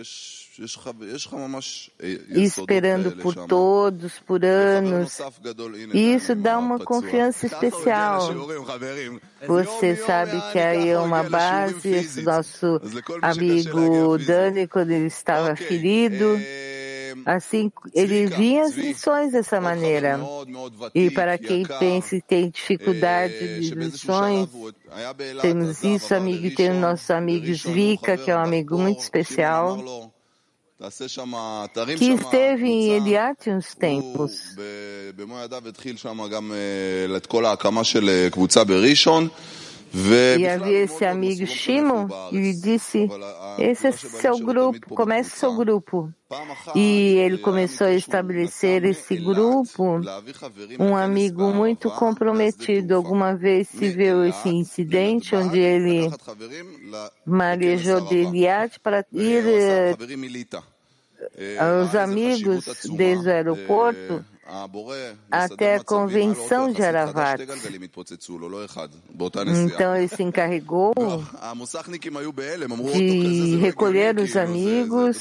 esperando 2.35 3.13
por 3.13 3.35
todos, 3.47 4.19
por 4.21 4.45
anos. 4.45 5.19
E 5.95 6.15
isso 6.15 6.35
dá 6.35 6.59
uma 6.59 6.79
confiança 6.79 7.47
especial. 7.47 8.31
Você 9.47 9.97
sabe 9.97 10.41
que 10.53 10.59
aí 10.59 10.89
é 10.91 10.99
uma 10.99 11.23
base, 11.23 11.89
esse 11.89 12.23
nosso 12.23 12.81
amigo 13.23 14.19
Dani, 14.19 14.67
quando 14.69 14.91
ele 14.91 15.07
estava 15.07 15.57
ferido, 15.57 16.39
Assim, 17.25 17.71
ele 17.95 18.27
vinha 18.27 18.65
as 18.65 18.75
lições 18.75 19.33
dessa 19.33 19.61
maneira. 19.61 20.19
E 20.95 21.11
para 21.11 21.39
quem 21.39 21.65
pensa 21.65 22.17
e 22.17 22.23
tem 22.23 22.51
dificuldade 22.51 23.61
de 23.61 23.75
lições, 23.75 24.49
temos 25.41 25.83
isso, 25.83 26.15
amigo, 26.15 26.55
tem 26.55 26.71
o 26.71 26.81
nosso 26.81 27.13
amigo 27.13 27.53
Zvika, 27.53 28.17
que 28.17 28.31
é 28.31 28.37
um 28.37 28.41
amigo 28.41 28.79
muito 28.79 29.01
especial 29.01 30.13
que 31.99 32.13
esteve 32.13 32.67
em 32.67 32.93
Eliat 32.93 33.51
uns 33.51 33.75
tempos. 33.75 34.33
E 39.93 40.47
havia 40.47 40.79
esse 40.85 41.05
amigo 41.05 41.45
Shimon 41.47 42.07
e 42.31 42.53
disse: 42.53 43.09
Esse 43.59 43.89
é 43.89 43.93
seu 43.93 44.39
grupo, 44.39 44.95
comece 44.95 45.37
seu 45.37 45.55
grupo. 45.57 46.13
E 46.77 47.17
ele 47.19 47.39
começou 47.39 47.89
a 47.89 47.93
estabelecer 47.93 48.85
esse 48.85 49.17
grupo, 49.17 50.01
um 50.79 50.97
amigo 50.97 51.53
muito 51.53 51.91
comprometido. 51.91 52.95
Alguma 52.95 53.35
vez 53.35 53.69
se 53.69 53.91
viu 53.91 54.25
esse 54.25 54.49
incidente 54.49 55.35
onde 55.35 55.59
ele 55.59 56.09
manejou 57.27 58.01
de 58.03 58.17
Eliat 58.19 58.79
para 58.79 59.05
ir 59.13 59.45
aos 61.59 61.95
amigos 61.97 62.65
desde 62.97 63.29
o 63.29 63.33
aeroporto 63.33 64.25
até 65.31 65.77
a 65.77 65.85
convenção 65.85 66.73
de 66.73 66.83
Aravat. 66.83 67.41
Então 69.73 69.97
ele 69.97 70.09
se 70.09 70.23
encarregou 70.23 70.93
de 72.93 73.57
recolher 73.57 74.19
os 74.19 74.37
amigos 74.37 75.19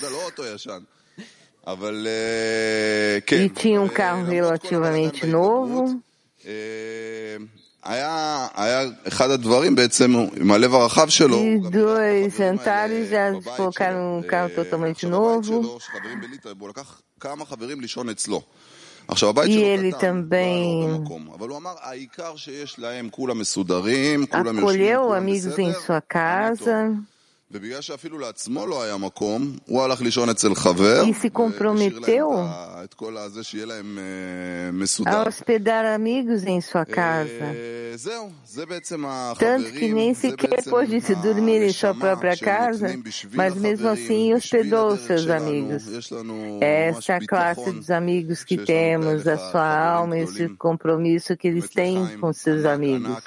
e 3.32 3.50
tinha 3.50 3.80
um 3.82 3.88
carro 3.88 4.26
relativamente 4.26 5.26
novo. 5.28 6.02
E 11.40 11.60
dois 11.70 12.36
jantares 12.36 13.10
já 13.10 13.32
colocaram 13.56 14.18
um 14.20 14.24
carro 14.24 14.50
totalmente 14.50 15.06
novo. 15.06 15.80
E 19.48 19.64
ele 19.64 19.92
também 19.94 21.04
acolheu 24.58 25.14
amigos 25.14 25.58
em 25.58 25.74
sua 25.74 26.02
casa. 26.02 26.98
E 31.08 31.14
se 31.16 31.32
comprometeu 31.32 32.32
a 32.32 32.86
hospedar 35.28 35.84
amigos 35.84 36.44
em 36.44 36.62
sua 36.62 36.86
casa. 36.86 37.56
Tanto 39.40 39.72
que 39.72 39.92
nem 39.92 40.14
sequer 40.14 40.64
pôde 40.64 41.02
se 41.02 41.16
dormir 41.16 41.64
em 41.64 41.74
sua 41.74 41.96
própria 41.96 42.38
casa, 42.38 42.96
mas 43.34 43.56
mesmo 43.56 43.90
assim 43.90 44.32
hospedou 44.34 44.96
seus 44.96 45.28
amigos. 45.28 45.88
Essa 46.62 47.14
é 47.14 47.16
a 47.16 47.26
classe 47.26 47.72
dos 47.72 47.90
amigos 47.90 48.44
que 48.44 48.58
temos, 48.58 49.28
a 49.28 49.38
sua 49.38 49.92
alma, 49.92 50.20
esse 50.20 50.50
compromisso 50.50 51.36
que 51.36 51.48
eles 51.48 51.68
têm 51.70 52.20
com 52.20 52.32
seus 52.32 52.64
amigos. 52.64 53.24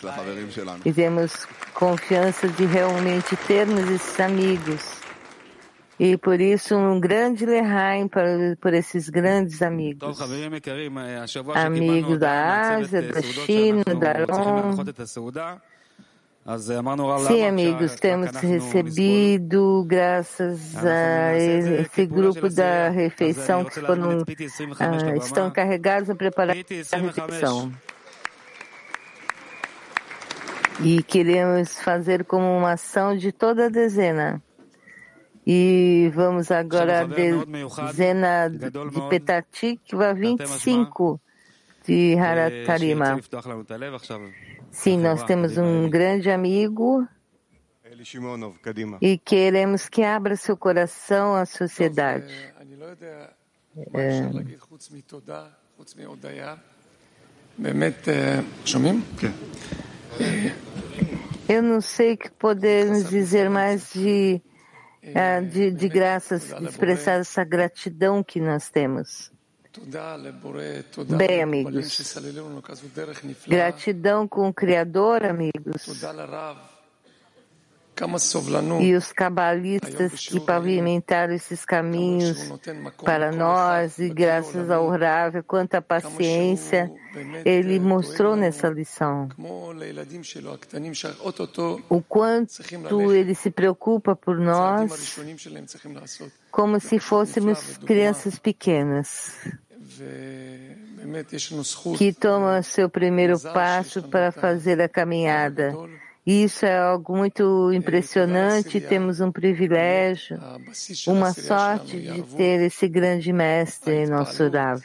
E 0.85 0.93
temos 0.93 1.33
confiança 1.75 2.47
de 2.47 2.65
realmente 2.67 3.37
termos 3.37 3.91
esse 3.91 4.12
amigos. 4.21 5.03
E 5.99 6.17
por 6.17 6.41
isso, 6.41 6.75
um 6.75 6.99
grande 6.99 7.47
Lehaim 7.47 8.09
por 8.61 8.75
esses 8.75 9.09
grandes 9.09 9.63
amigos. 9.63 10.19
Amigos 11.55 12.19
da 12.19 12.75
Ásia, 12.77 13.03
da 13.03 13.23
China, 13.23 13.85
da 13.85 14.13
Roma. 14.25 14.85
Sim, 17.29 17.47
amigos, 17.47 17.95
temos 17.95 18.33
recebido, 18.33 19.85
graças 19.87 20.75
a 20.85 21.39
esse 21.39 22.05
grupo 22.05 22.49
da 22.49 22.89
refeição 22.89 23.65
que 23.65 23.81
foram, 23.81 24.25
ah, 24.81 25.17
estão 25.19 25.53
carregados 25.53 26.11
a 26.11 26.17
preparar 26.17 26.57
a 26.57 26.97
refeição 26.97 27.73
e 30.81 31.03
queremos 31.03 31.81
fazer 31.81 32.25
como 32.25 32.45
uma 32.57 32.73
ação 32.73 33.17
de 33.17 33.33
toda 33.33 33.67
a 33.67 33.69
dezena. 33.69 34.43
E 35.47 36.11
vamos 36.15 36.51
agora 36.51 37.01
à 37.01 37.05
dezena 37.87 38.49
de 38.49 38.71
Petatikva 39.09 40.15
25 40.15 41.21
de 41.85 42.17
Haratarima. 42.17 43.21
Sim, 44.71 44.99
nós 44.99 45.25
temos 45.25 45.59
um 45.59 45.91
grande 45.91 46.31
amigo. 46.31 47.07
E 49.03 49.19
queremos 49.19 49.89
que 49.89 50.03
abra 50.03 50.37
seu 50.37 50.57
coração 50.57 51.35
à 51.35 51.45
sociedade. 51.45 52.33
É. 53.95 54.23
Eu 61.49 61.63
não 61.63 61.81
sei 61.81 62.15
o 62.15 62.17
que 62.17 62.31
podemos 62.31 63.09
dizer 63.09 63.51
mais 63.51 63.93
de, 63.93 64.41
ah, 65.15 65.41
de, 65.41 65.71
de 65.71 65.89
graças, 65.89 66.51
expressar 66.63 67.21
essa 67.21 67.45
gratidão 67.45 68.23
que 68.23 68.41
nós 68.41 68.71
temos. 68.71 69.31
Bem, 71.17 71.43
amigos, 71.43 71.99
gratidão 73.49 74.29
com 74.29 74.49
o 74.49 74.55
Criador, 74.55 75.25
amigos. 75.25 75.87
E 78.81 78.95
os 78.95 79.13
cabalistas 79.13 80.27
que 80.27 80.41
pavimentaram 80.41 81.35
esses 81.35 81.65
caminhos 81.65 82.53
para 83.05 83.31
nós, 83.31 83.99
e 83.99 84.09
graças 84.09 84.71
ao 84.71 84.89
Rav, 84.89 85.43
quanta 85.47 85.81
paciência 85.81 86.91
ele 87.45 87.79
mostrou 87.79 88.37
nessa 88.37 88.69
lição. 88.69 89.29
O 91.89 92.03
quanto 92.03 93.13
ele 93.13 93.35
se 93.35 93.51
preocupa 93.51 94.17
por 94.17 94.39
nós, 94.39 95.19
como 96.51 96.81
se 96.81 96.99
fôssemos 96.99 97.79
crianças 97.79 98.39
pequenas. 98.39 99.33
que 101.99 102.13
toma 102.13 102.63
seu 102.63 102.89
primeiro 102.89 103.39
passo 103.39 104.03
para 104.03 104.33
fazer 104.33 104.81
a 104.81 104.89
caminhada. 104.89 105.75
Isso 106.25 106.65
é 106.65 106.79
algo 106.79 107.17
muito 107.17 107.73
impressionante. 107.73 108.81
Temos 108.81 109.21
um 109.21 109.33
privilégio, 109.33 110.39
uma 111.09 111.33
sorte 111.33 112.01
de 112.01 112.23
ter 112.23 112.61
esse 112.61 112.89
grande 112.89 113.33
mestre, 113.33 114.07
nosso 114.07 114.49
Rav. 114.49 114.83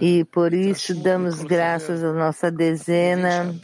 E 0.00 0.24
por 0.24 0.52
isso 0.52 0.94
damos 0.94 1.42
graças 1.44 2.02
à 2.02 2.12
nossa 2.12 2.50
dezena. 2.50 3.54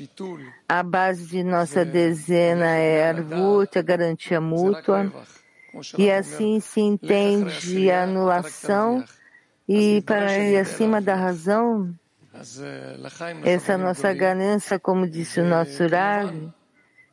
A 0.69 0.83
base 0.83 1.27
de 1.27 1.43
nossa 1.43 1.85
dezena 1.85 2.67
é 2.67 3.09
Arvut, 3.09 3.79
a 3.79 3.83
garantia 3.83 4.41
mútua. 4.41 5.11
E 5.99 6.11
assim 6.11 6.61
se 6.61 6.81
entende 6.81 7.91
a 7.91 8.05
anulação 8.05 9.05
e 9.69 10.03
para 10.03 10.39
ir 10.39 10.57
acima 10.59 11.01
da 11.01 11.15
razão 11.15 11.93
essa 13.45 13.79
nossa 13.79 14.13
ganância, 14.13 14.79
como 14.79 15.09
disse 15.09 15.41
o 15.41 15.45
nosso 15.45 15.87
Rav, 15.87 16.53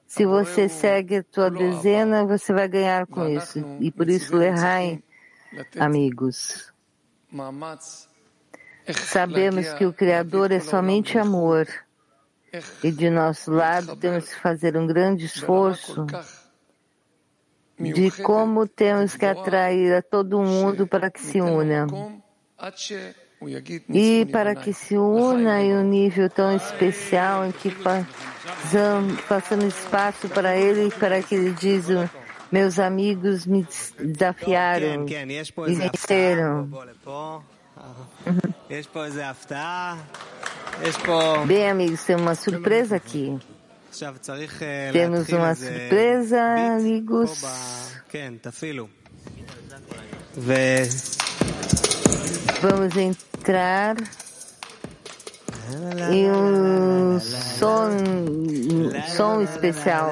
se 0.05 0.25
você 0.25 0.69
segue 0.69 1.17
a 1.17 1.23
tua 1.23 1.49
dezena, 1.49 2.25
você 2.25 2.53
vai 2.53 2.67
ganhar 2.67 3.07
com 3.07 3.27
isso. 3.27 3.59
E 3.79 3.91
por 3.91 4.09
isso, 4.09 4.35
Lehai, 4.35 5.03
amigos, 5.79 6.71
sabemos 8.93 9.73
que 9.73 9.85
o 9.85 9.93
Criador 9.93 10.51
é 10.51 10.59
somente 10.59 11.17
amor. 11.17 11.67
E 12.83 12.91
de 12.91 13.09
nosso 13.09 13.51
lado, 13.51 13.95
temos 13.95 14.29
que 14.29 14.35
fazer 14.39 14.77
um 14.77 14.85
grande 14.85 15.25
esforço 15.25 16.05
de 17.79 18.11
como 18.21 18.67
temos 18.67 19.15
que 19.15 19.25
atrair 19.25 19.95
a 19.95 20.01
todo 20.03 20.39
mundo 20.41 20.85
para 20.85 21.09
que 21.09 21.19
se 21.19 21.41
una 21.41 21.87
e 23.89 24.25
para 24.25 24.55
que 24.55 24.73
se 24.73 24.97
una 24.97 25.61
em 25.61 25.75
um 25.75 25.83
nível 25.83 26.29
tão 26.29 26.55
especial 26.55 27.45
em 27.45 27.51
que 27.51 27.69
passamos 29.27 29.77
espaço 29.77 30.29
para 30.29 30.55
ele 30.55 30.87
e 30.87 30.91
para 30.91 31.21
que 31.21 31.35
ele 31.35 31.51
diz 31.51 31.85
meus 32.51 32.77
amigos 32.77 33.47
me 33.47 33.65
desafiaram 33.99 35.05
e 35.67 35.73
venceram. 35.73 36.69
Bem, 41.47 41.69
amigos, 41.69 42.03
tem 42.03 42.15
uma 42.15 42.35
surpresa 42.35 42.95
aqui. 42.95 43.39
Temos 44.91 45.29
uma 45.29 45.55
surpresa, 45.55 46.39
amigos. 46.75 47.41
Vamos 52.61 52.95
então 52.95 53.32
entrar 53.43 53.97
especial. 59.43 60.11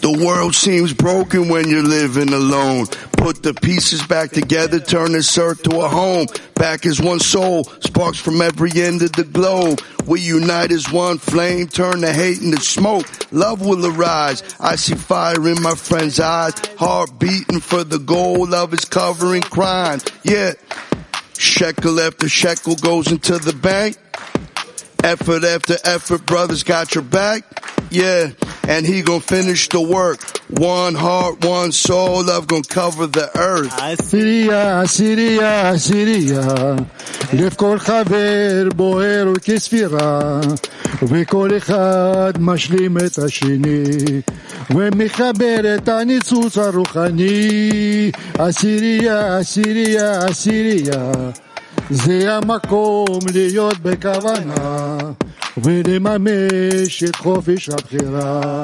The 0.00 0.18
world 0.22 0.54
seems 0.54 0.92
broken 0.92 1.48
when 1.48 1.68
you're 1.68 1.82
living 1.82 2.32
alone. 2.32 2.86
Put 3.16 3.42
the 3.42 3.54
pieces 3.54 4.06
back 4.06 4.30
together, 4.30 4.78
turn 4.80 5.12
this 5.12 5.36
earth 5.38 5.62
to 5.64 5.80
a 5.80 5.88
home. 5.88 6.26
Back 6.54 6.86
as 6.86 7.00
one 7.00 7.20
soul, 7.20 7.64
sparks 7.80 8.18
from 8.18 8.40
every 8.42 8.70
end 8.74 9.02
of 9.02 9.12
the 9.12 9.24
globe. 9.24 9.80
We 10.06 10.20
unite 10.20 10.70
as 10.72 10.92
one 10.92 11.18
flame, 11.18 11.68
turn 11.68 12.00
the 12.02 12.12
hate 12.12 12.42
into 12.42 12.60
smoke. 12.60 13.06
Love 13.32 13.60
will 13.60 13.86
arise. 13.86 14.42
I 14.60 14.76
see 14.76 14.94
fire 14.94 15.48
in 15.48 15.62
my 15.62 15.74
friend's 15.74 16.20
eyes. 16.20 16.54
Heart 16.76 17.18
beating 17.18 17.60
for 17.60 17.84
the 17.84 17.98
goal. 17.98 18.46
Love 18.46 18.74
is 18.74 18.84
covering 18.84 19.42
crime. 19.42 20.00
Yeah. 20.22 20.52
Shekel 21.38 22.00
after 22.00 22.28
shekel 22.28 22.76
goes 22.76 23.10
into 23.10 23.38
the 23.38 23.52
bank. 23.52 23.96
Effort 25.02 25.44
after 25.44 25.76
effort, 25.84 26.24
brothers 26.24 26.62
got 26.62 26.94
your 26.94 27.04
back. 27.04 27.42
Yeah, 27.90 28.30
and 28.67 28.85
he 28.85 29.01
gonna 29.01 29.19
finish 29.19 29.67
the 29.69 29.81
work. 29.81 30.19
One 30.49 30.95
heart, 30.95 31.45
one 31.45 31.71
soul, 31.71 32.23
love 32.23 32.47
gonna 32.47 32.63
cover 32.63 33.07
the 33.07 33.29
earth. 33.37 33.73
עשירייה, 33.81 34.81
עשירייה, 34.81 35.69
עשירייה, 35.69 36.75
לב 37.33 37.53
כל 37.53 37.79
חבר 37.79 38.69
בוער 38.75 39.33
כספירה, 39.43 40.39
וכל 41.01 41.49
אחד 41.57 42.33
משלים 42.39 42.97
את 42.97 43.17
השני, 43.17 43.83
ומחבר 44.69 45.75
את 45.75 45.89
הניצוץ 45.89 46.57
הרוחני. 46.57 48.11
עשירייה, 48.37 49.37
עשירייה, 49.37 50.25
עשירייה, 50.25 51.11
זה 51.89 52.35
המקום 52.35 53.19
להיות 53.33 53.77
בכוונה, 53.79 54.97
ולממש 55.62 57.04
את 57.04 57.16
חופש 57.16 57.68
הבחירה. 57.68 58.62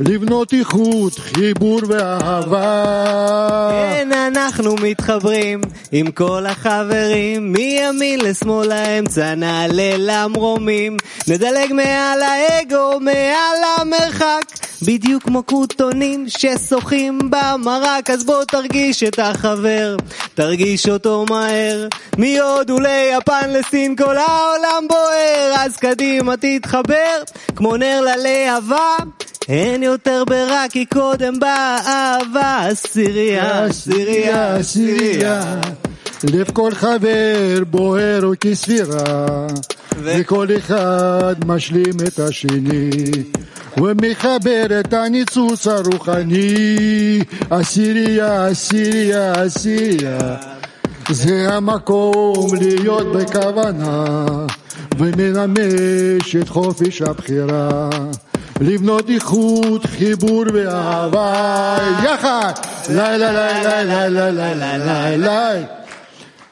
לבנות 0.00 0.54
איכות, 0.54 1.18
חיבור 1.18 1.80
ואהבה. 1.88 3.68
כן, 3.72 4.08
אנחנו 4.26 4.74
מתחברים 4.76 5.60
עם 5.92 6.10
כל 6.10 6.46
החברים, 6.46 7.52
מימין 7.52 8.20
לשמאל 8.20 8.68
לאמצע 8.68 9.34
נעלה 9.34 9.94
למרומים, 9.98 10.96
נדלג 11.28 11.72
מעל 11.72 12.22
האגו, 12.22 13.00
מעל 13.00 13.58
המרחק, 13.78 14.61
בדיוק 14.86 15.22
כמו 15.22 15.46
כותונים 15.46 16.26
ששוחים 16.28 17.18
במרק, 17.30 18.10
אז 18.10 18.24
בוא 18.24 18.44
תרגיש 18.44 19.02
את 19.02 19.18
החבר, 19.18 19.96
תרגיש 20.34 20.88
אותו 20.88 21.24
מהר, 21.30 21.88
מהודו 22.18 22.78
ליפן 22.80 23.50
לסין 23.50 23.96
כל 23.96 24.16
העולם 24.16 24.88
בוער, 24.88 25.52
אז 25.58 25.76
קדימה 25.76 26.34
תתחבר, 26.36 27.22
כמו 27.56 27.76
נר 27.76 28.00
ללהבה. 28.00 28.96
אין 29.48 29.82
יותר 29.82 30.24
ברע 30.24 30.64
כי 30.70 30.86
קודם 30.86 31.40
באה 31.40 31.78
אהבה, 31.86 32.66
עשירייה, 32.70 33.64
עשירייה, 33.64 34.56
עשירייה. 34.56 35.60
לב 36.24 36.50
כל 36.52 36.70
חבר 36.74 37.62
בוער 37.70 38.24
הוא 38.24 38.34
כספירה, 38.40 39.46
וכל 40.02 40.46
אחד 40.58 41.34
משלים 41.46 41.94
את 42.08 42.18
השני, 42.18 42.90
ומחבר 43.76 44.80
את 44.80 44.92
הניצוץ 44.92 45.66
הרוחני. 45.66 47.18
עשירייה, 47.50 48.46
עשירייה, 48.46 49.32
עשירייה. 49.32 50.36
זה 51.10 51.54
המקום 51.54 52.54
להיות 52.60 53.12
בכוונה, 53.12 54.26
ומממש 54.98 56.36
את 56.36 56.48
חופש 56.48 57.02
הבחירה. 57.02 57.90
לבנות 58.60 59.10
איכות, 59.10 59.86
חיבור 59.86 60.44
ואהבה, 60.54 61.76
יחד! 62.04 62.52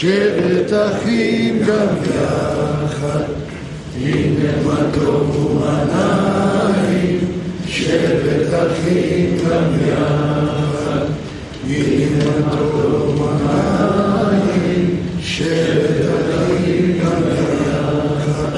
שבת 0.00 0.72
אחים 0.72 1.58
גם 1.58 1.86
יחד. 2.04 3.22
הנה 4.00 4.50
מה 4.64 4.80
טוב 4.94 5.64
שבת 7.66 8.54
אחים 8.54 9.36
גם 9.36 9.64
יחד. 9.88 11.06
הנה 11.68 12.24
מה 12.40 12.56
טוב 12.58 13.32
שבת 15.20 16.06
אחים 16.34 16.98
גם 17.02 17.22
יחד. 17.32 18.56